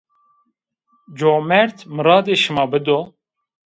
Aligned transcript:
Comerd 1.19 1.77
miradê 1.95 2.35
şima 2.41 2.65
bido 2.71 2.99